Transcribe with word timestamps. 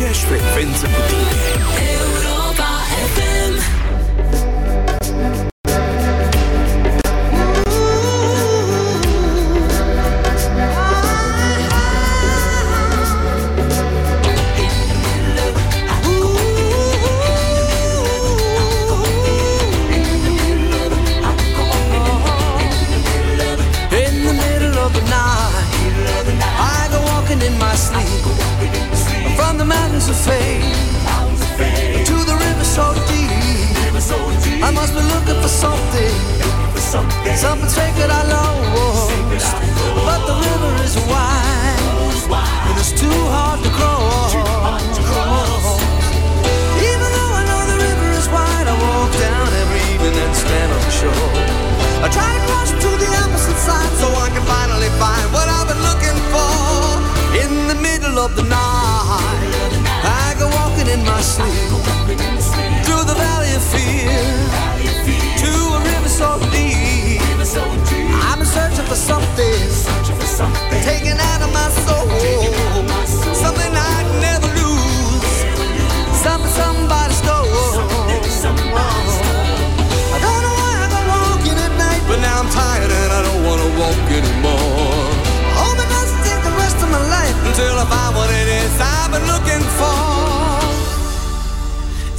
aceeași 0.00 0.24
frecvență 0.24 0.86
cu 0.86 1.00
tine. 1.08 1.32
Europa 2.00 2.70
FM 3.14 3.79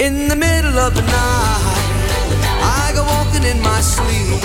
In 0.02 0.28
the 0.28 0.36
middle 0.36 0.80
of 0.80 0.96
the 0.96 1.04
night, 1.04 1.78
I 2.60 2.92
go 2.96 3.04
walking 3.04 3.44
in 3.44 3.62
my 3.62 3.82
sleep 3.82 4.42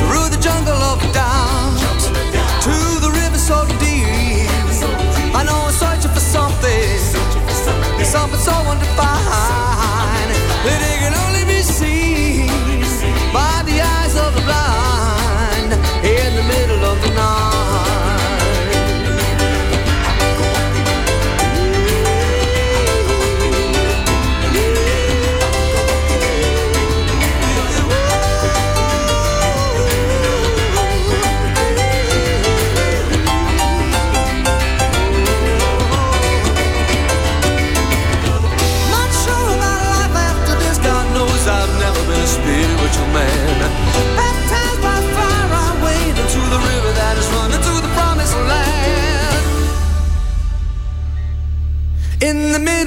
through 0.00 0.30
the 0.32 0.40
jungle 0.40 0.72
of 0.72 0.98
doubt, 1.12 2.00
to 2.64 2.76
the 3.04 3.10
river 3.12 3.36
so 3.36 3.66
deep. 3.84 4.08
I 5.36 5.44
know 5.44 5.60
I'm 5.68 5.74
searching 5.74 6.10
for 6.10 6.20
something, 6.20 6.98
something 8.02 8.40
so 8.40 8.52
undefined 8.72 10.32
that 10.64 10.80
it 10.80 10.98
can 11.00 11.14
only. 11.26 11.41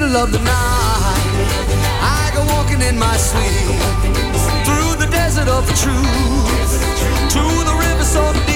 middle 0.06 0.22
of 0.22 0.30
the 0.30 0.38
night. 0.38 1.26
I 2.00 2.30
go 2.34 2.44
walking 2.54 2.80
in 2.80 2.96
my 2.98 3.16
sleep 3.16 3.76
through 4.64 5.04
the 5.04 5.10
desert 5.10 5.48
of 5.48 5.66
the 5.66 5.74
truth 5.74 6.70
to 7.34 7.42
the 7.64 7.74
river 7.74 8.04
so 8.04 8.32
deep. 8.46 8.55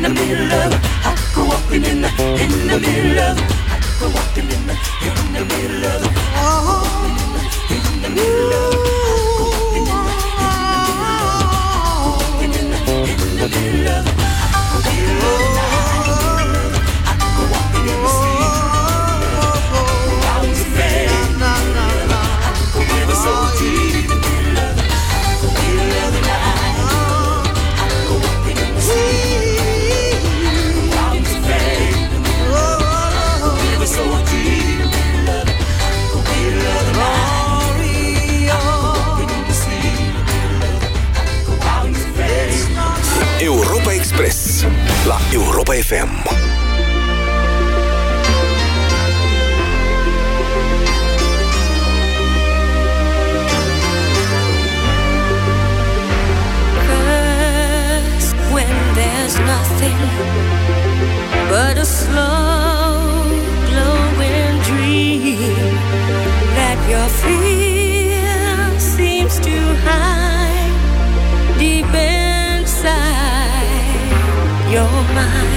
in 0.00 0.14
the 0.14 0.20
middle 0.24 0.52
of 0.52 0.72
I 1.04 1.12
go 1.34 1.44
walking 1.44 1.84
in 1.84 2.00
the 2.00 2.08
in 2.40 2.68
the 2.68 2.78
middle 2.80 3.18
of 3.18 3.36
I 3.68 3.76
go 4.00 4.08
walking 4.08 4.48
in 4.48 4.66
the 4.66 4.72
in 5.04 5.32
the 5.34 5.44
middle 5.44 5.84
of 5.84 6.00
oh 6.36 6.80
in 7.68 7.84
the 8.00 8.08
middle 8.08 8.52
of 8.54 8.72
in 12.32 13.36
the 13.36 13.48
middle 13.48 13.88
of 13.88 15.69
la 45.06 45.18
Europa 45.30 45.74
FM. 45.74 46.22
Cause 57.00 58.34
when 58.52 58.94
there's 58.94 59.38
nothing 59.38 59.98
but 61.48 61.78
a 61.78 61.84
slow 61.84 63.24
glowing 63.70 64.56
dream 64.68 65.74
that 66.58 66.78
your 66.92 67.08
fear 67.22 68.78
seems 68.78 69.38
to 69.40 69.56
hide. 69.84 70.29
mind. 75.14 75.49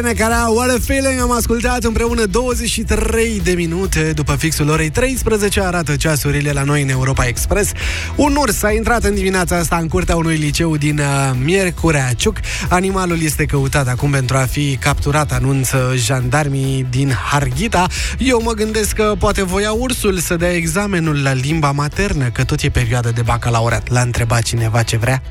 Irene 0.00 0.18
Cara, 0.18 0.48
What 0.48 0.70
a 0.70 0.76
Feeling 0.84 1.20
Am 1.20 1.30
ascultat 1.30 1.84
împreună 1.84 2.24
23 2.24 3.40
de 3.44 3.52
minute 3.52 4.12
După 4.12 4.34
fixul 4.34 4.68
orei 4.68 4.90
13 4.90 5.60
Arată 5.60 5.96
ceasurile 5.96 6.52
la 6.52 6.62
noi 6.62 6.82
în 6.82 6.88
Europa 6.88 7.26
Express. 7.26 7.72
Un 8.16 8.36
urs 8.36 8.62
a 8.62 8.70
intrat 8.70 9.04
în 9.04 9.14
dimineața 9.14 9.56
asta 9.56 9.76
În 9.76 9.88
curtea 9.88 10.16
unui 10.16 10.36
liceu 10.36 10.76
din 10.76 10.98
uh, 10.98 11.30
Miercurea 11.44 12.12
Ciuc. 12.16 12.36
Animalul 12.68 13.22
este 13.22 13.44
căutat 13.44 13.88
acum 13.88 14.10
pentru 14.10 14.36
a 14.36 14.46
fi 14.50 14.76
capturat 14.76 15.32
Anunță 15.32 15.92
jandarmii 15.94 16.86
din 16.90 17.12
Harghita. 17.30 17.86
Eu 18.18 18.40
mă 18.42 18.52
gândesc 18.52 18.94
că 18.94 19.14
poate 19.18 19.44
voia 19.44 19.72
ursul 19.72 20.18
Să 20.18 20.36
dea 20.36 20.52
examenul 20.52 21.22
la 21.22 21.32
limba 21.32 21.70
maternă 21.70 22.30
Că 22.30 22.44
tot 22.44 22.62
e 22.62 22.70
perioadă 22.70 23.10
de 23.14 23.22
bacalaureat. 23.22 23.88
L-a 23.88 24.00
întrebat 24.00 24.42
cineva 24.42 24.82
ce 24.82 24.96
vrea 24.96 25.22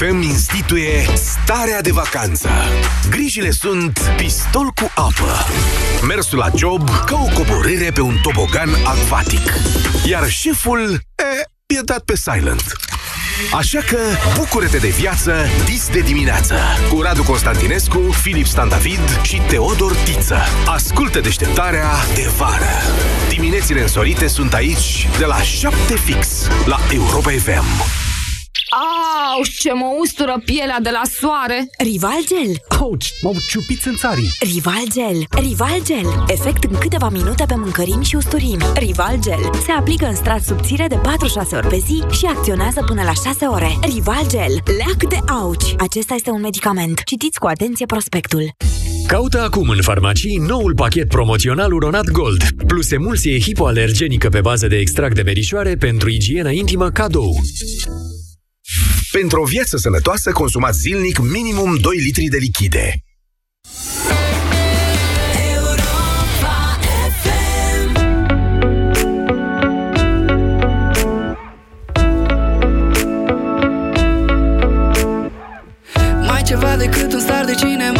FM 0.00 0.22
instituie 0.22 1.06
starea 1.14 1.80
de 1.80 1.90
vacanță. 1.90 2.48
Grijile 3.10 3.50
sunt 3.50 4.12
pistol 4.16 4.66
cu 4.74 4.90
apă, 4.94 5.46
mersul 6.06 6.38
la 6.38 6.48
job 6.56 6.88
ca 7.04 7.14
o 7.14 7.34
coborâre 7.34 7.90
pe 7.90 8.00
un 8.00 8.16
tobogan 8.22 8.68
acvatic, 8.84 9.52
iar 10.04 10.28
șeful 10.28 11.00
e, 11.16 11.74
e 11.76 11.80
dat 11.84 12.00
pe 12.04 12.16
silent. 12.16 12.72
Așa 13.54 13.80
că 13.80 13.98
bucură-te 14.38 14.76
de 14.76 14.88
viață 14.88 15.34
dis 15.64 15.88
de 15.88 16.00
dimineață 16.00 16.54
cu 16.92 17.00
Radu 17.00 17.22
Constantinescu, 17.22 17.98
Filip 18.22 18.46
Stan 18.46 18.68
David 18.68 19.20
și 19.22 19.40
Teodor 19.48 19.94
Tiță. 19.94 20.38
Ascultă 20.66 21.20
deșteptarea 21.20 21.88
de 22.14 22.30
vară. 22.36 22.72
Diminețile 23.28 23.80
însorite 23.80 24.26
sunt 24.26 24.54
aici 24.54 25.08
de 25.18 25.24
la 25.24 25.42
7 25.42 25.96
fix 25.96 26.28
la 26.66 26.78
Europa 26.92 27.30
FM. 27.30 27.98
Au, 29.34 29.42
ce 29.58 29.72
mă 29.72 29.88
ustură 30.00 30.42
pielea 30.44 30.78
de 30.82 30.90
la 30.90 31.02
soare! 31.18 31.70
Rival 31.78 32.20
Gel. 32.30 32.52
Ouch, 32.80 33.06
m-au 33.22 33.36
ciupit 33.48 33.84
în 33.84 33.96
țarii 33.96 34.30
Rival 34.40 34.84
Gel. 34.96 35.18
Rival 35.46 35.80
Gel. 35.84 36.24
Efect 36.26 36.64
în 36.64 36.78
câteva 36.78 37.08
minute 37.08 37.44
pe 37.48 37.54
mâncărimi 37.56 38.04
și 38.04 38.16
usturimi. 38.16 38.64
Rival 38.74 39.16
Gel. 39.20 39.50
Se 39.64 39.72
aplică 39.72 40.06
în 40.06 40.14
strat 40.14 40.42
subțire 40.42 40.86
de 40.88 40.94
4-6 40.96 41.00
ori 41.52 41.66
pe 41.66 41.78
zi 41.86 42.02
și 42.18 42.24
acționează 42.26 42.84
până 42.86 43.02
la 43.02 43.12
6 43.12 43.44
ore. 43.44 43.70
Rival 43.94 44.24
Gel. 44.28 44.54
Leac 44.78 45.00
de 45.08 45.32
auci. 45.32 45.74
Acesta 45.78 46.14
este 46.14 46.30
un 46.30 46.40
medicament. 46.40 47.02
Citiți 47.04 47.38
cu 47.38 47.46
atenție 47.46 47.86
prospectul. 47.86 48.50
Caută 49.06 49.40
acum 49.42 49.68
în 49.68 49.82
farmacii 49.82 50.36
noul 50.36 50.74
pachet 50.74 51.08
promoțional 51.08 51.72
Uronat 51.72 52.10
Gold, 52.10 52.42
plus 52.66 52.90
emulsie 52.90 53.40
hipoalergenică 53.40 54.28
pe 54.28 54.40
bază 54.40 54.66
de 54.66 54.76
extract 54.76 55.14
de 55.14 55.22
verișoare 55.22 55.74
pentru 55.74 56.10
igienă 56.10 56.50
intimă 56.50 56.90
cadou. 56.90 57.40
Pentru 59.10 59.40
o 59.40 59.44
viață 59.44 59.76
sănătoasă, 59.76 60.32
consumați 60.32 60.78
zilnic 60.78 61.18
minimum 61.18 61.76
2 61.76 61.96
litri 61.96 62.24
de 62.24 62.36
lichide. 62.36 62.94
Mai 76.26 76.42
ceva 76.42 76.76
decât 76.76 77.12
un 77.12 77.20
star 77.20 77.44
de 77.44 77.54
cinema 77.54 77.99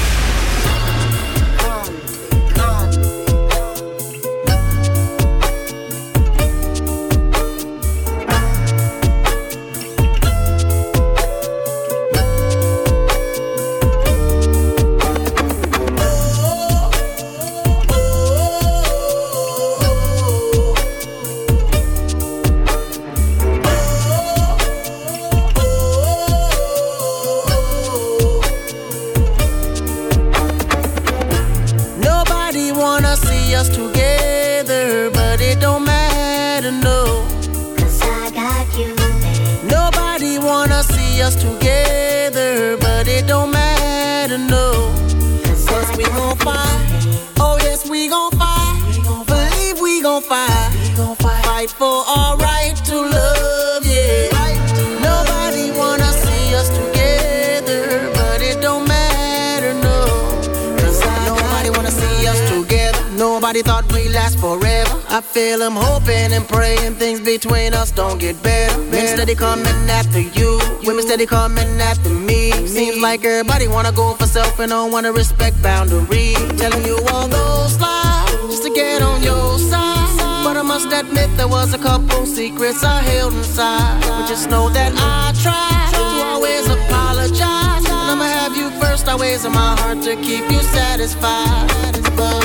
Steady 69.31 69.47
coming 69.47 69.89
after 69.89 70.19
you, 70.19 70.59
women 70.83 71.03
steady 71.03 71.25
coming 71.25 71.79
after 71.79 72.09
me. 72.09 72.51
Seems 72.67 73.01
like 73.01 73.23
everybody 73.23 73.65
wanna 73.67 73.91
go 73.93 74.13
for 74.15 74.25
self 74.25 74.59
and 74.59 74.71
don't 74.71 74.91
wanna 74.91 75.13
respect 75.13 75.61
boundaries. 75.61 76.35
Telling 76.57 76.83
you 76.85 76.97
all 77.11 77.29
those 77.29 77.79
lies 77.79 78.29
just 78.49 78.63
to 78.63 78.69
get 78.73 79.01
on 79.01 79.23
your 79.23 79.57
side. 79.57 80.43
But 80.43 80.57
I 80.57 80.63
must 80.63 80.91
admit 80.91 81.29
there 81.37 81.47
was 81.47 81.73
a 81.73 81.77
couple 81.77 82.25
secrets 82.25 82.83
I 82.83 83.01
held 83.01 83.33
inside. 83.33 84.01
But 84.01 84.27
just 84.27 84.49
know 84.49 84.67
that 84.69 84.91
I 84.97 85.31
tried 85.45 85.93
to 85.93 86.03
always 86.27 86.67
apologize. 86.67 87.85
And 87.85 88.11
I'ma 88.11 88.25
have 88.25 88.57
you 88.57 88.69
first 88.81 89.07
always 89.07 89.45
in 89.45 89.53
my 89.53 89.79
heart 89.79 90.01
to 90.01 90.15
keep 90.17 90.43
you 90.51 90.59
satisfied. 90.75 91.93
But 92.17 92.43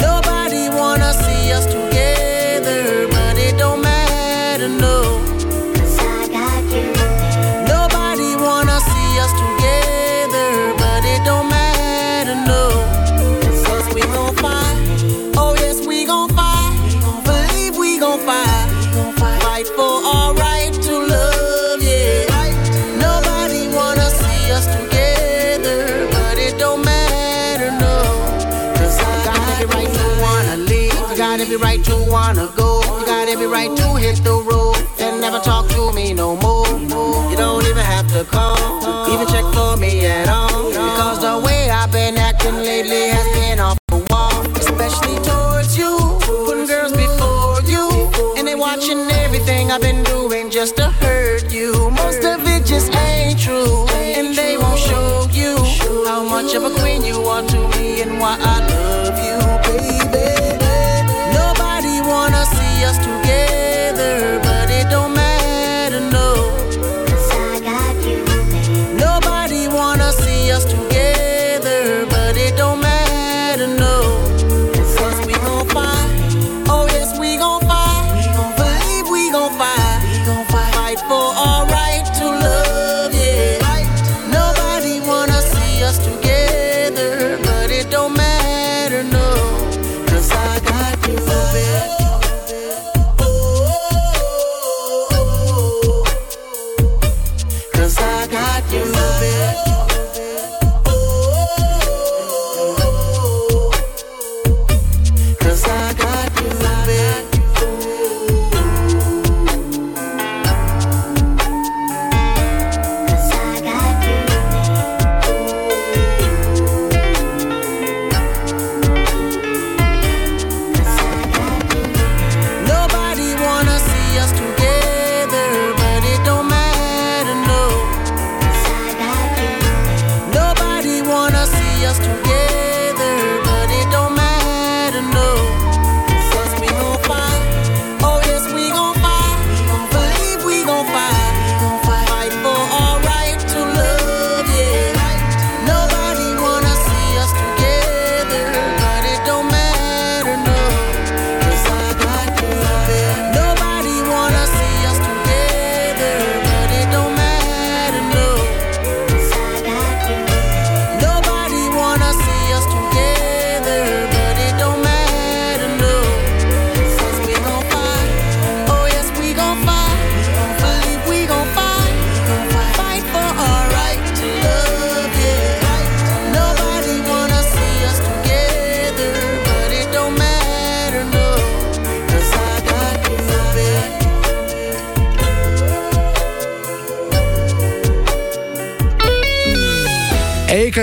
nobody 0.00 0.70
wanna 0.70 1.12
see 1.12 1.52
us 1.52 1.66
together, 1.66 3.06
but 3.14 3.38
it 3.38 3.56
don't 3.58 3.80
matter, 3.80 4.68
no. 4.68 5.33
To 32.04 32.10
wanna 32.10 32.48
go. 32.56 32.80
You 32.98 33.06
got 33.06 33.28
every 33.28 33.46
right 33.46 33.74
to 33.76 33.94
hit 33.96 34.16
the 34.24 34.36
road 34.50 34.76
and 35.00 35.20
never 35.20 35.38
talk 35.38 35.68
to 35.70 35.92
me 35.92 36.12
no 36.12 36.36
more. 36.36 36.66
You 37.30 37.36
don't 37.36 37.64
even 37.64 37.84
have 37.84 38.08
to 38.12 38.24
call, 38.24 38.56
even 39.12 39.26
check 39.26 39.44
for 39.54 39.76
me 39.76 40.06
at 40.06 40.28
all. 40.28 40.68
Because 40.68 41.20
the 41.20 41.44
way 41.46 41.70
I've 41.70 41.92
been 41.92 42.16
acting 42.16 42.56
lately 42.56 43.08
has 43.08 43.26
been 43.34 43.60
off 43.60 43.78
the 43.88 44.04
wall, 44.10 44.32
especially 44.56 45.18
towards 45.24 45.76
you. 45.76 45.92
Putting 46.20 46.66
girls 46.66 46.92
before 46.92 47.60
you, 47.62 48.10
and 48.36 48.46
they 48.46 48.54
watching 48.54 49.00
everything 49.24 49.70
I've 49.70 49.80
been 49.80 50.02
doing 50.04 50.50
just 50.50 50.76
to 50.76 50.90
hurt 51.02 51.52
you. 51.52 51.90
Most 51.90 52.24
of 52.24 52.46
it 52.46 52.64
just 52.64 52.94
ain't 52.94 53.38
true, 53.38 53.86
and 53.90 54.34
they 54.34 54.56
won't 54.56 54.78
show 54.78 55.26
you 55.32 55.56
how 56.06 56.22
much 56.22 56.54
of 56.54 56.64
a 56.64 56.70
queen 56.80 57.04
you 57.04 57.20
are 57.22 57.42
to 57.42 57.68
me 57.76 58.02
and 58.02 58.18
why 58.18 58.36
I 58.40 58.73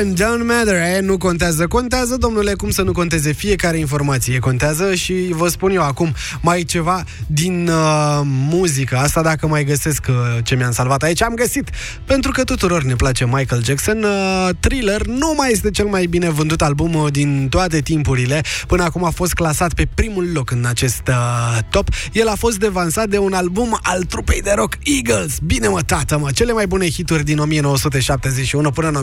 American 0.02 0.40
Don't 0.40 0.48
Matter, 0.48 0.76
eh? 0.76 1.02
nu 1.02 1.18
contează. 1.18 1.68
Contează, 1.68 2.18
domnule, 2.18 2.54
cum 2.54 2.70
să 2.70 2.82
nu 2.82 2.92
conteze 2.92 3.32
fiecare 3.32 3.78
informație 3.78 4.40
contează 4.40 4.96
și 4.96 5.14
vă 5.30 5.48
spun 5.48 5.72
eu 5.72 5.82
acum 5.82 6.14
mai 6.42 6.64
ceva 6.64 7.04
din 7.28 7.68
uh, 7.68 8.22
muzică. 8.24 8.98
Asta 8.98 9.22
dacă 9.22 9.48
mai 9.48 9.64
găsesc 9.64 10.06
uh, 10.10 10.16
ce 10.44 10.56
mi-am 10.56 10.72
salvat 10.72 11.04
aici, 11.04 11.22
am 11.22 11.34
găsit. 11.34 11.70
Pentru 12.06 12.32
că 12.32 12.44
tuturor 12.44 12.84
ne 12.84 12.96
place 12.96 13.26
Michael 13.26 13.64
Jackson, 13.64 14.04
uh, 14.04 14.50
Thriller 14.60 15.06
nu 15.06 15.34
mai 15.38 15.52
este 15.52 15.72
cel 15.72 15.86
mai 15.86 16.06
bine 16.06 16.30
vândut 16.30 16.62
album 16.62 16.94
uh, 16.94 17.12
din 17.12 17.48
toate 17.50 17.80
timpurile. 17.80 18.42
Până 18.68 18.84
acum 18.84 19.04
a 19.04 19.10
fost 19.10 19.34
clasat 19.34 19.74
pe 19.74 19.88
primul 19.94 20.32
loc 20.34 20.52
în 20.52 20.66
acest 20.66 21.02
uh, 21.08 21.58
top. 21.70 21.90
El 22.12 22.28
a 22.28 22.36
fost 22.36 22.58
devansat 22.58 23.10
de 23.10 23.18
un 23.18 23.34
album 23.34 23.80
al 23.82 24.04
trupei 24.04 24.42
de 24.42 24.54
rock 24.56 24.74
Eagles. 24.84 25.38
Bine 25.44 25.68
mă, 25.68 25.82
tată, 25.82 26.18
mă, 26.18 26.32
cele 26.32 26.52
mai 26.52 26.68
bune 26.68 26.90
hituri 26.90 27.24
din 27.24 27.40
1971 27.40 28.72
până 28.72 28.88
în 28.88 28.96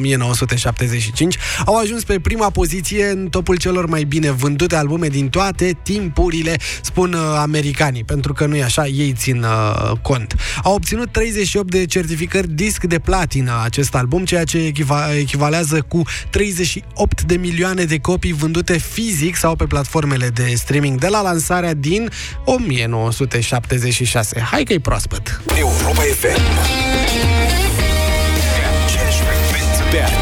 1975 0.88 1.36
au 1.64 1.76
ajuns 1.76 2.04
pe 2.04 2.20
prima 2.20 2.50
poziție 2.50 3.06
în 3.06 3.28
topul 3.28 3.56
celor 3.56 3.86
mai 3.86 4.04
bine 4.04 4.30
vândute 4.30 4.76
albume 4.76 5.08
din 5.08 5.28
toate 5.28 5.78
timpurile, 5.82 6.56
spun 6.82 7.12
uh, 7.12 7.20
americanii, 7.38 8.04
pentru 8.04 8.32
că 8.32 8.46
nu 8.46 8.56
e 8.56 8.62
așa, 8.62 8.86
ei 8.86 9.12
țin 9.16 9.42
uh, 9.42 9.92
cont. 10.02 10.34
Au 10.62 10.74
obținut 10.74 11.12
38 11.12 11.70
de 11.70 11.86
certificări 11.86 12.48
disc 12.48 12.84
de 12.84 12.98
platină 12.98 13.60
acest 13.64 13.94
album, 13.94 14.24
ceea 14.24 14.44
ce 14.44 14.72
echiva- 14.72 15.16
echivalează 15.18 15.80
cu 15.88 16.02
38 16.30 17.22
de 17.22 17.36
milioane 17.36 17.84
de 17.84 17.98
copii 17.98 18.32
vândute 18.32 18.78
fizic 18.78 19.36
sau 19.36 19.56
pe 19.56 19.64
platformele 19.64 20.28
de 20.28 20.52
streaming 20.56 20.98
de 20.98 21.08
la 21.08 21.22
lansarea 21.22 21.74
din 21.74 22.10
1976. 22.44 24.40
Hai 24.40 24.62
că 24.62 24.72
e 24.72 24.80
proaspăt! 24.80 25.40
Europa 25.56 26.02
FM 26.20 27.07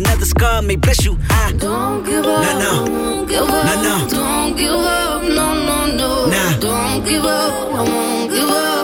Another 0.00 0.24
scar 0.24 0.62
may 0.62 0.76
bless 0.76 1.04
you. 1.04 1.18
Ah. 1.28 1.48
I 1.48 1.52
Don't 1.52 2.02
give 2.06 2.24
up. 2.24 2.42
No, 2.42 2.58
no. 2.58 2.86
Don't 2.86 3.28
give 3.28 3.42
up. 3.42 3.64
No, 3.66 3.82
no. 3.82 4.08
Don't 4.08 4.56
give 4.56 4.70
up. 4.72 5.22
No, 5.24 5.46
no, 5.68 5.78
no. 5.94 6.26
Nah. 6.26 6.58
Don't 6.58 7.04
give 7.04 7.22
up. 7.22 7.74
I 7.74 7.82
won't 7.82 8.30
give 8.30 8.48
up. 8.48 8.79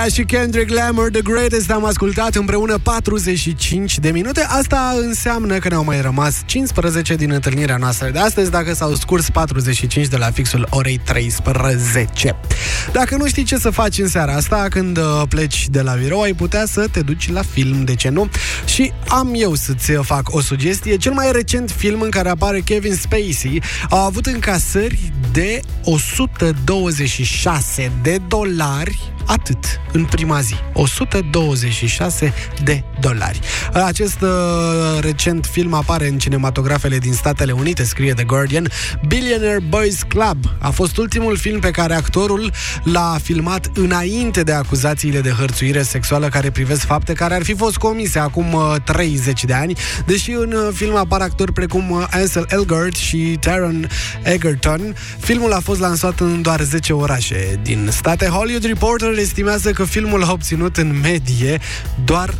Sia 0.00 0.08
și 0.08 0.24
Kendrick 0.24 0.70
Lamar, 0.70 1.08
The 1.08 1.22
Greatest, 1.22 1.70
am 1.70 1.84
ascultat 1.84 2.34
împreună 2.34 2.78
45 2.78 3.98
de 3.98 4.10
minute. 4.10 4.46
Asta 4.48 4.94
înseamnă 5.00 5.58
că 5.58 5.68
ne-au 5.68 5.84
mai 5.84 6.00
rămas 6.00 6.42
15 6.46 7.14
din 7.14 7.30
întâlnirea 7.30 7.76
noastră 7.76 8.10
de 8.10 8.18
astăzi, 8.18 8.50
dacă 8.50 8.74
s-au 8.74 8.94
scurs 8.94 9.30
45 9.30 10.06
de 10.06 10.16
la 10.16 10.30
fixul 10.30 10.66
orei 10.70 11.00
13. 11.04 12.36
Dacă 12.92 13.16
nu 13.16 13.26
știi 13.26 13.42
ce 13.42 13.56
să 13.56 13.70
faci 13.70 13.98
în 13.98 14.08
seara 14.08 14.32
asta, 14.32 14.66
când 14.70 14.98
uh, 14.98 15.22
pleci 15.28 15.68
de 15.68 15.80
la 15.80 15.92
birou, 15.92 16.20
ai 16.20 16.32
putea 16.32 16.66
să 16.66 16.88
te 16.90 17.00
duci 17.00 17.32
la 17.32 17.42
film, 17.42 17.84
de 17.84 17.94
ce 17.94 18.08
nu? 18.08 18.28
Și 18.64 18.92
am 19.08 19.32
eu 19.34 19.54
să-ți 19.54 19.92
fac 19.92 20.34
o 20.34 20.40
sugestie. 20.40 20.96
Cel 20.96 21.12
mai 21.12 21.32
recent 21.32 21.70
film 21.70 22.00
în 22.00 22.10
care 22.10 22.28
apare 22.28 22.60
Kevin 22.60 22.94
Spacey 22.94 23.62
a 23.88 24.04
avut 24.04 24.26
încasări 24.26 25.12
de 25.32 25.60
126 25.84 27.92
de 28.02 28.18
dolari 28.28 29.12
atât 29.30 29.80
în 29.92 30.04
prima 30.04 30.40
zi. 30.40 30.54
126 30.72 32.32
de 32.64 32.82
dolari. 33.00 33.40
Acest 33.72 34.20
uh, 34.20 34.28
recent 35.00 35.46
film 35.46 35.74
apare 35.74 36.08
în 36.08 36.18
cinematografele 36.18 36.98
din 36.98 37.12
Statele 37.12 37.52
Unite, 37.52 37.84
scrie 37.84 38.12
The 38.12 38.24
Guardian. 38.24 38.68
Billionaire 39.06 39.60
Boys 39.68 40.02
Club 40.02 40.36
a 40.58 40.70
fost 40.70 40.96
ultimul 40.96 41.36
film 41.36 41.60
pe 41.60 41.70
care 41.70 41.94
actorul 41.94 42.52
l-a 42.82 43.18
filmat 43.22 43.70
înainte 43.74 44.42
de 44.42 44.52
acuzațiile 44.52 45.20
de 45.20 45.30
hărțuire 45.30 45.82
sexuală 45.82 46.28
care 46.28 46.50
privesc 46.50 46.80
fapte 46.80 47.12
care 47.12 47.34
ar 47.34 47.42
fi 47.42 47.54
fost 47.54 47.76
comise 47.76 48.18
acum 48.18 48.52
uh, 48.52 48.74
30 48.84 49.44
de 49.44 49.52
ani, 49.52 49.76
deși 50.06 50.30
în 50.30 50.52
uh, 50.52 50.68
film 50.74 50.96
apar 50.96 51.20
actori 51.20 51.52
precum 51.52 51.90
uh, 51.90 52.06
Ansel 52.10 52.46
Elgort 52.48 52.96
și 52.96 53.36
Taron 53.40 53.88
Egerton. 54.22 54.94
Filmul 55.18 55.52
a 55.52 55.60
fost 55.60 55.80
lansat 55.80 56.20
în 56.20 56.42
doar 56.42 56.60
10 56.60 56.92
orașe 56.92 57.60
din 57.62 57.88
state. 57.92 58.26
Hollywood 58.26 58.64
Reporter 58.64 59.12
estimează 59.20 59.70
că 59.70 59.84
filmul 59.84 60.24
a 60.24 60.32
obținut 60.32 60.76
în 60.76 61.00
medie 61.00 61.60
doar 62.04 62.34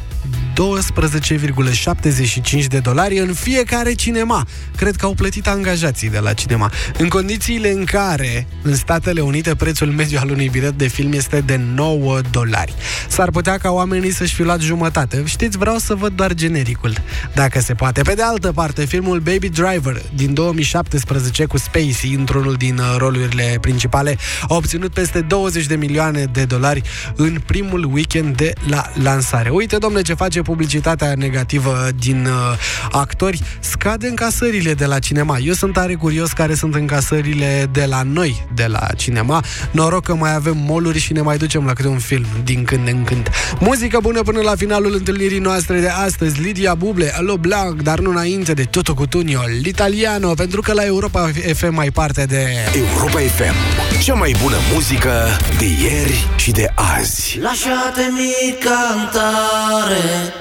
12,75 0.61 2.67
de 2.69 2.79
dolari 2.79 3.19
în 3.19 3.33
fiecare 3.33 3.93
cinema. 3.93 4.47
Cred 4.77 4.97
că 4.97 5.05
au 5.05 5.15
plătit 5.15 5.47
angajații 5.47 6.11
de 6.11 6.19
la 6.19 6.33
cinema. 6.33 6.73
În 6.99 7.09
condițiile 7.09 7.71
în 7.71 7.85
care 7.85 8.47
în 8.63 8.75
Statele 8.75 9.21
Unite 9.21 9.55
prețul 9.55 9.89
mediu 9.89 10.19
al 10.21 10.31
unui 10.31 10.49
bilet 10.49 10.79
de 10.79 10.87
film 10.87 11.13
este 11.13 11.41
de 11.41 11.61
9 11.75 12.21
dolari. 12.31 12.75
S-ar 13.09 13.31
putea 13.31 13.59
ca 13.59 13.71
oamenii 13.71 14.13
să-și 14.13 14.35
fi 14.35 14.43
luat 14.43 14.61
jumătate. 14.61 15.23
Știți, 15.25 15.59
vreau 15.59 15.77
să 15.77 15.95
văd 15.95 16.13
doar 16.13 16.35
genericul, 16.35 16.95
dacă 17.35 17.61
se 17.61 17.75
poate. 17.75 18.03
Pe 18.03 18.15
de 18.15 18.23
altă 18.23 18.53
parte, 18.53 18.85
filmul 18.85 19.19
Baby 19.19 19.49
Driver 19.49 20.03
din 20.15 20.35
2017 20.35 21.45
cu 21.45 21.59
Spacey 21.59 22.15
într-unul 22.17 22.55
din 22.55 22.79
uh, 22.79 22.95
rolurile 22.99 23.59
principale 23.61 24.17
a 24.49 24.55
obținut 24.55 24.93
peste 24.93 25.21
20 25.21 25.67
de 25.67 25.77
milioane 25.77 26.25
de 26.33 26.45
dolari 26.45 26.83
în 27.17 27.41
primul 27.47 27.91
weekend 27.93 28.37
de 28.37 28.53
la 28.69 28.91
lansare. 29.03 29.49
Uite, 29.49 29.77
domnule, 29.77 30.03
ce 30.03 30.15
face 30.15 30.43
publicitatea 30.51 31.15
negativă 31.17 31.89
din 31.99 32.27
uh, 32.27 32.59
actori, 32.91 33.41
scade 33.61 34.09
încasările 34.09 34.75
de 34.75 34.85
la 34.85 34.99
cinema. 34.99 35.39
Eu 35.39 35.53
sunt 35.53 35.73
tare 35.73 35.95
curios 35.95 36.33
care 36.33 36.55
sunt 36.55 36.75
încasările 36.75 37.69
de 37.73 37.85
la 37.85 38.03
noi, 38.03 38.47
de 38.55 38.67
la 38.67 38.87
cinema. 38.97 39.45
Noroc 39.71 40.05
că 40.05 40.15
mai 40.15 40.35
avem 40.35 40.57
moluri 40.57 40.99
și 40.99 41.13
ne 41.13 41.21
mai 41.21 41.37
ducem 41.37 41.65
la 41.65 41.73
câte 41.73 41.89
un 41.89 41.99
film 41.99 42.27
din 42.45 42.65
când 42.65 42.89
în 42.89 43.05
când. 43.05 43.29
Muzică 43.59 43.99
bună 44.03 44.23
până 44.23 44.41
la 44.41 44.55
finalul 44.57 44.95
întâlnirii 44.95 45.39
noastre 45.39 45.81
de 45.81 45.89
astăzi. 45.89 46.41
Lidia 46.41 46.75
Buble, 46.75 47.13
Alo 47.17 47.37
Blanc, 47.37 47.83
dar 47.83 47.99
nu 47.99 48.11
înainte 48.11 48.53
de 48.53 48.65
Toto 48.65 48.95
Cutugno, 48.95 49.41
l'italiano, 49.63 50.35
pentru 50.35 50.61
că 50.61 50.73
la 50.73 50.85
Europa 50.85 51.31
FM 51.55 51.75
mai 51.75 51.91
parte 51.91 52.25
de... 52.25 52.47
Europa 52.75 53.19
FM, 53.19 53.55
cea 54.03 54.15
mai 54.15 54.35
bună 54.43 54.57
muzică 54.73 55.13
de 55.59 55.65
ieri 55.65 56.29
și 56.37 56.51
de 56.51 56.73
azi. 56.75 57.39
Lasciatemi 57.43 58.59
cantare 58.65 60.40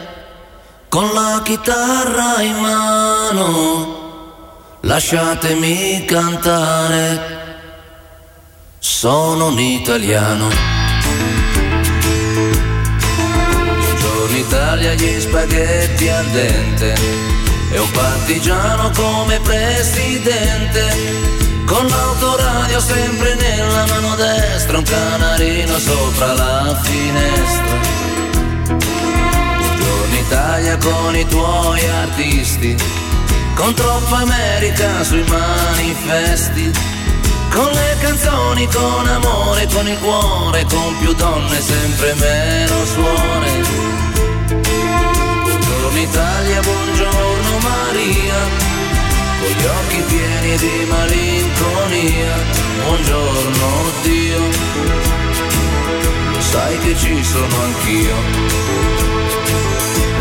con 0.89 1.07
la 1.13 1.39
chitarra 1.43 2.41
in 2.41 2.55
mano. 2.57 3.97
Lasciatemi 4.81 6.03
cantare. 6.05 7.37
Sono 8.79 9.47
un 9.47 9.59
italiano. 9.59 10.47
Buongiorno 13.77 14.37
Italia, 14.37 14.93
gli 14.95 15.19
spaghetti 15.19 16.09
al 16.09 16.25
dente. 16.25 16.95
E 17.71 17.79
un 17.79 17.91
partigiano 17.91 18.89
come 18.95 19.39
presidente. 19.41 21.37
Con 21.65 21.85
l'autoradio 21.85 22.79
sempre 22.79 23.35
nella 23.35 23.85
mano 23.85 24.15
destra, 24.15 24.79
un 24.79 24.83
canarino 24.83 25.77
sopra 25.77 26.33
la 26.33 26.79
finestra. 26.81 27.98
Italia 30.29 30.77
con 30.77 31.15
i 31.15 31.25
tuoi 31.25 31.89
artisti, 31.89 32.75
con 33.55 33.73
troppa 33.73 34.17
America 34.17 35.03
sui 35.03 35.23
manifesti, 35.23 36.71
con 37.51 37.65
le 37.65 37.97
canzoni, 37.99 38.67
con 38.67 39.07
amore, 39.07 39.67
con 39.73 39.87
il 39.87 39.97
cuore, 39.97 40.63
con 40.69 40.95
più 40.99 41.13
donne, 41.13 41.59
sempre 41.59 42.13
meno 42.13 42.85
suore. 42.85 43.49
Buongiorno 45.45 45.99
Italia, 45.99 46.61
buongiorno 46.61 47.57
Maria, 47.63 48.37
con 49.41 49.49
gli 49.49 49.65
occhi 49.65 50.03
pieni 50.13 50.57
di 50.57 50.85
malinconia, 50.91 52.35
buongiorno 52.83 53.91
Dio, 54.03 54.41
sai 56.37 56.77
che 56.81 56.95
ci 56.95 57.23
sono 57.23 57.63
anch'io. 57.63 58.98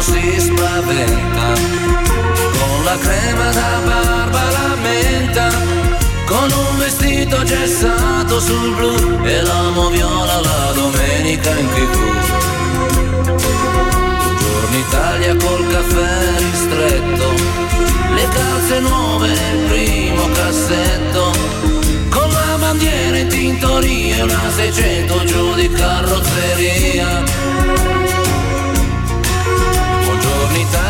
Si 0.00 0.38
spaventa, 0.38 1.52
con 2.58 2.84
la 2.84 2.98
crema 2.98 3.50
da 3.50 3.80
barba 3.84 4.50
la 4.50 4.74
menta, 4.82 5.48
con 6.26 6.50
un 6.50 6.78
vestito 6.78 7.42
gessato 7.44 8.40
sul 8.40 8.74
blu 8.74 9.20
e 9.24 9.42
l'amo 9.42 9.90
viola 9.90 10.40
la 10.40 10.72
domenica 10.74 11.50
in 11.50 11.68
tv. 11.68 11.98
Buongiorno 14.22 14.76
Italia 14.88 15.36
col 15.36 15.66
caffè 15.68 16.38
ristretto 16.38 17.50
ragazze 18.30 18.80
nuove 18.80 19.28
nel 19.28 19.66
primo 19.68 20.28
cassetto 20.32 21.32
Con 22.08 22.30
la 22.30 22.56
bandiera 22.58 23.18
in 23.18 23.28
tintoria 23.28 24.16
e 24.16 24.22
una 24.22 24.50
600 24.50 25.24
giù 25.24 25.54
di 25.54 25.70
carrozzeria 25.70 27.22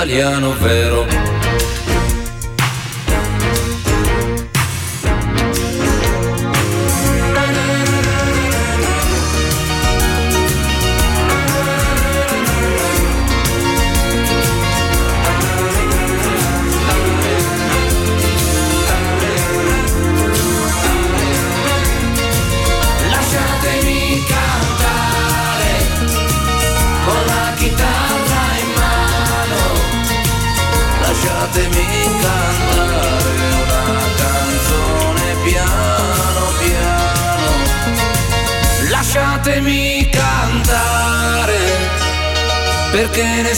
italiano 0.00 0.54
vero. 0.54 1.39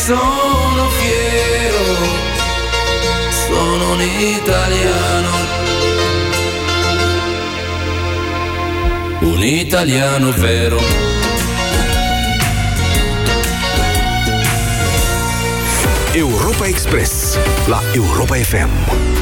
Sono 0.04 0.88
fiero, 0.88 1.84
sono 3.46 3.92
un 3.92 4.00
italiano. 4.00 5.60
un 9.20 9.40
italiano 9.40 10.32
vero. 10.32 10.80
Europa 16.12 16.66
Express 16.66 17.38
la 17.66 17.80
Europa 17.92 18.36
FM. 18.36 19.21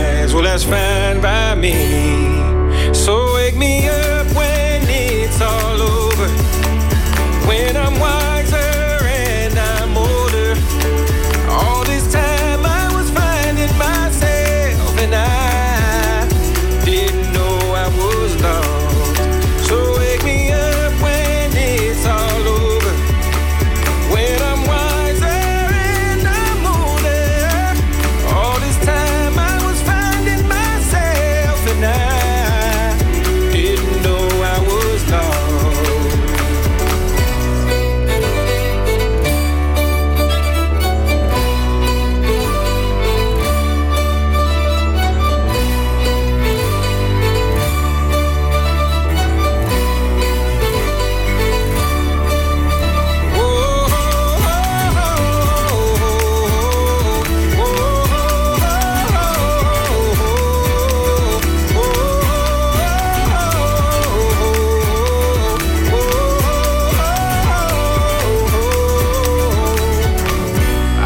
Well, 0.33 0.43
that's 0.43 0.63
fine 0.63 1.19
by 1.21 1.55
me. 1.55 2.50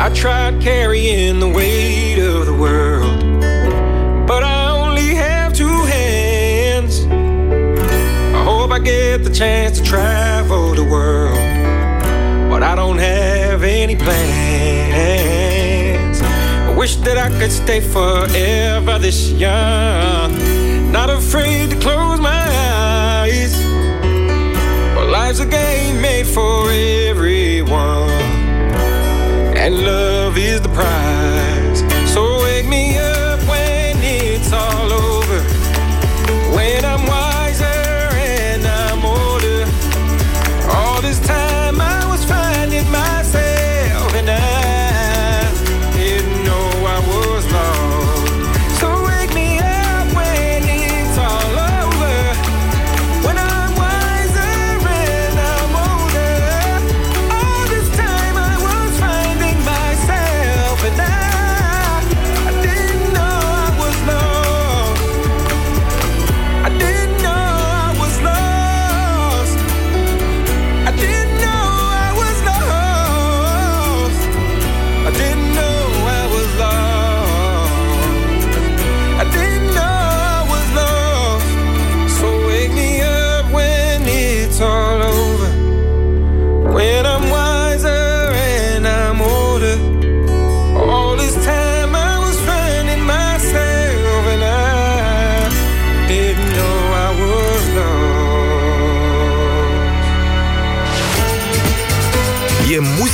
I 0.06 0.10
tried 0.14 0.62
carrying 0.62 1.40
the 1.40 1.50
weight 1.50 2.20
of 2.20 2.46
the 2.46 2.54
world, 2.54 3.42
but 4.28 4.44
I 4.44 4.70
only 4.70 5.16
have 5.16 5.52
two 5.52 5.84
hands. 5.86 7.04
I 7.08 8.44
hope 8.44 8.70
I 8.70 8.78
get 8.78 9.24
the 9.24 9.32
chance 9.32 9.80
to 9.80 9.84
travel 9.84 10.76
the 10.76 10.84
world, 10.84 11.40
but 12.52 12.62
I 12.62 12.76
don't 12.76 13.00
have 13.00 13.64
any 13.64 13.96
plans. 13.96 14.22
I 16.22 16.70
wish 16.78 16.98
that 16.98 17.18
I 17.18 17.30
could 17.40 17.52
stay 17.52 17.80
forever 17.80 19.00
this 19.00 19.32
young, 19.32 20.38
not 20.92 21.10
afraid 21.10 21.72
to 21.72 21.80
close 21.80 22.20
my 22.20 22.46
eyes. 23.24 23.60
But 24.94 25.08
life's 25.10 25.40
a 25.40 25.48
game 25.48 26.00
made 26.00 26.28
for 26.28 26.70
everyone 26.70 28.15
and 29.66 29.84
love 29.84 30.38
is 30.38 30.65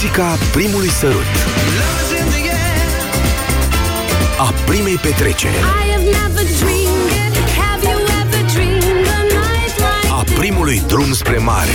Muzica 0.03 0.37
primului 0.51 0.89
sărut. 0.89 1.31
A 4.37 4.53
primei 4.65 4.97
petreceri. 4.97 5.53
I 5.53 5.91
have 5.91 6.03
never 6.03 6.45
dreamed 6.59 7.33
it. 7.35 7.49
Have 7.63 7.87
you 7.89 7.99
ever 8.21 8.51
dreamed 8.53 9.07
a 9.07 9.21
night 9.23 9.77
like 9.77 10.07
A 10.09 10.23
primului 10.39 10.83
drum 10.87 11.13
spre 11.13 11.37
mare. 11.37 11.71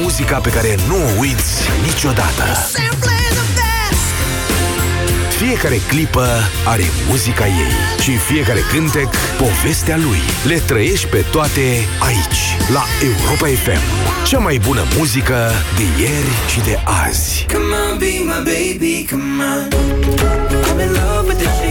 Muzica 0.00 0.38
pe 0.38 0.50
care 0.50 0.76
nu 0.88 0.94
o 0.94 1.18
uiți 1.18 1.68
niciodată. 1.86 2.44
Fiecare 5.38 5.76
clipă 5.88 6.26
are 6.66 6.82
muzica 7.08 7.46
ei 7.46 8.00
și 8.00 8.16
fiecare 8.16 8.60
cântec 8.72 9.08
povestea 9.38 9.96
lui. 9.96 10.18
Le 10.46 10.62
trăiești 10.66 11.06
pe 11.06 11.24
toate 11.32 11.60
aici, 11.98 12.40
la 12.72 12.82
Europa 13.02 13.46
FM. 13.46 13.82
Cea 14.26 14.38
mai 14.38 14.60
bună 14.66 14.82
muzică 14.96 15.50
de 15.76 16.02
ieri 16.02 16.34
și 16.52 16.60
de 16.60 16.78
azi. 17.06 17.46
Come 17.52 17.74
on, 17.90 17.98
be 17.98 18.12
my 18.30 18.40
baby, 18.52 19.06
come 19.10 19.44
on. 19.44 19.68
I'm 20.68 20.80
in 20.80 20.92
love 20.92 21.26
with 21.28 21.38
the 21.42 21.67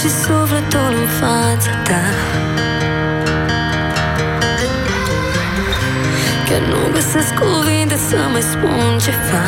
și 0.00 0.08
sufletul 0.08 0.94
în 1.02 1.08
fața 1.20 1.70
ta. 1.84 2.02
Chiar 6.48 6.60
nu 6.60 6.92
găsesc 6.92 7.34
cuvinte 7.34 7.96
să 8.08 8.16
mai 8.32 8.42
spun 8.42 8.98
ceva 8.98 9.42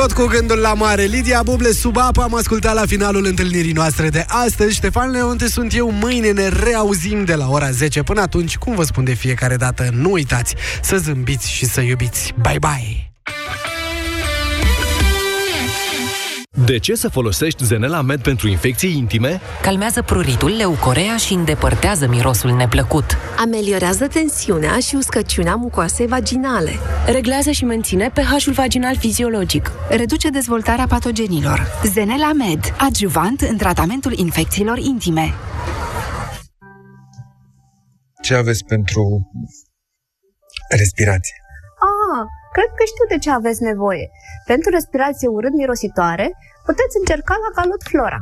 Tot 0.00 0.12
cu 0.12 0.24
gândul 0.24 0.58
la 0.58 0.74
mare, 0.74 1.02
Lidia 1.02 1.42
Buble 1.42 1.72
sub 1.72 1.96
apă 1.96 2.22
Am 2.22 2.34
ascultat 2.34 2.74
la 2.74 2.86
finalul 2.86 3.24
întâlnirii 3.24 3.72
noastre 3.72 4.08
de 4.08 4.24
astăzi. 4.28 4.74
Ștefan 4.74 5.10
Leonte 5.10 5.48
sunt 5.48 5.74
eu. 5.74 5.90
Mâine 5.90 6.30
ne 6.30 6.48
reauzim 6.48 7.24
de 7.24 7.34
la 7.34 7.48
ora 7.48 7.70
10 7.70 8.02
Până 8.02 8.20
atunci, 8.20 8.56
cum 8.56 8.74
vă 8.74 8.82
spun 8.82 9.04
de 9.04 9.14
fiecare 9.14 9.56
dată 9.56 9.88
Nu 9.92 10.10
uitați 10.10 10.54
să 10.82 10.96
zâmbiți 10.96 11.50
și 11.50 11.64
să 11.64 11.80
iubiți. 11.80 12.34
Bye 12.42 12.58
bye! 12.58 13.09
De 16.66 16.78
ce 16.78 16.94
să 16.94 17.08
folosești 17.08 17.64
Zenela 17.64 18.00
Med 18.00 18.22
pentru 18.22 18.48
infecții 18.48 18.96
intime? 18.96 19.40
Calmează 19.62 20.02
pruritul, 20.02 20.50
leucorea 20.56 21.16
și 21.16 21.32
îndepărtează 21.32 22.08
mirosul 22.08 22.50
neplăcut. 22.50 23.16
Ameliorează 23.38 24.06
tensiunea 24.06 24.78
și 24.78 24.94
uscăciunea 24.94 25.54
mucoasei 25.54 26.06
vaginale. 26.06 26.70
Reglează 27.06 27.50
și 27.50 27.64
menține 27.64 28.10
pH-ul 28.10 28.52
vaginal 28.52 28.96
fiziologic. 28.96 29.70
Reduce 29.90 30.28
dezvoltarea 30.30 30.86
patogenilor. 30.86 31.66
Zenela 31.84 32.32
Med, 32.32 32.74
adjuvant 32.78 33.40
în 33.40 33.56
tratamentul 33.56 34.18
infecțiilor 34.18 34.78
intime. 34.78 35.34
Ce 38.22 38.34
aveți 38.34 38.64
pentru 38.64 39.30
respirație? 40.76 41.39
Ah, 42.50 42.56
cred 42.56 42.70
că 42.78 42.84
știu 42.92 43.06
de 43.12 43.18
ce 43.24 43.30
aveți 43.30 43.62
nevoie. 43.62 44.06
Pentru 44.46 44.70
respirație 44.70 45.28
urât-mirositoare, 45.28 46.26
puteți 46.68 46.98
încerca 47.00 47.34
la 47.44 47.50
Calut 47.58 47.82
Flora. 47.90 48.20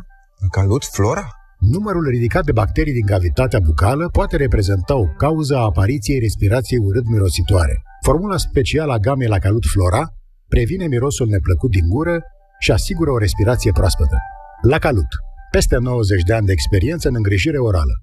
Calut 0.56 0.84
Flora? 0.96 1.26
Numărul 1.58 2.04
ridicat 2.08 2.44
de 2.44 2.52
bacterii 2.52 2.92
din 2.92 3.06
cavitatea 3.06 3.60
bucală 3.60 4.08
poate 4.12 4.36
reprezenta 4.36 4.94
o 4.96 5.06
cauză 5.22 5.54
a 5.56 5.68
apariției 5.72 6.18
respirației 6.18 6.80
urât-mirositoare. 6.88 7.82
Formula 8.06 8.36
specială 8.36 8.92
a 8.92 8.98
gamei 9.06 9.28
la 9.28 9.38
calut 9.38 9.64
Flora 9.72 10.02
previne 10.48 10.86
mirosul 10.86 11.28
neplăcut 11.28 11.70
din 11.70 11.88
gură 11.88 12.16
și 12.58 12.70
asigură 12.70 13.10
o 13.10 13.18
respirație 13.18 13.72
proaspătă. 13.72 14.16
La 14.62 14.78
calut. 14.78 15.10
Peste 15.50 15.76
90 15.76 16.22
de 16.22 16.34
ani 16.34 16.46
de 16.46 16.52
experiență 16.52 17.08
în 17.08 17.14
îngrijire 17.16 17.58
orală. 17.58 17.94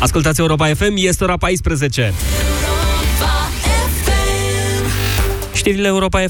Ascultați 0.00 0.40
Europa 0.40 0.66
FM, 0.74 0.94
este 0.96 1.24
ora 1.24 1.36
14. 1.36 2.12
Știrile 5.60 5.86
Europa 5.86 6.18